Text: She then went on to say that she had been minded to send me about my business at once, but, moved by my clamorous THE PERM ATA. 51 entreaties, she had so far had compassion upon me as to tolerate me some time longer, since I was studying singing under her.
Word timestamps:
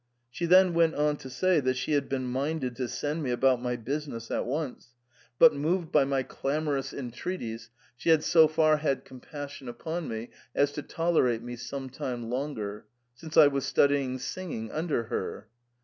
She 0.31 0.47
then 0.47 0.73
went 0.73 0.95
on 0.95 1.17
to 1.17 1.29
say 1.29 1.59
that 1.59 1.75
she 1.77 1.91
had 1.91 2.09
been 2.09 2.25
minded 2.25 2.75
to 2.77 2.87
send 2.87 3.21
me 3.21 3.29
about 3.29 3.61
my 3.61 3.75
business 3.75 4.31
at 4.31 4.47
once, 4.47 4.95
but, 5.37 5.53
moved 5.53 5.91
by 5.91 6.05
my 6.05 6.23
clamorous 6.23 6.89
THE 6.89 6.97
PERM 6.97 7.05
ATA. 7.05 7.11
51 7.11 7.13
entreaties, 7.35 7.69
she 7.97 8.09
had 8.09 8.23
so 8.23 8.47
far 8.47 8.77
had 8.77 9.05
compassion 9.05 9.69
upon 9.69 10.07
me 10.07 10.31
as 10.55 10.71
to 10.71 10.81
tolerate 10.81 11.43
me 11.43 11.55
some 11.55 11.91
time 11.91 12.31
longer, 12.31 12.85
since 13.13 13.37
I 13.37 13.45
was 13.45 13.63
studying 13.67 14.17
singing 14.17 14.71
under 14.71 15.03
her. 15.03 15.47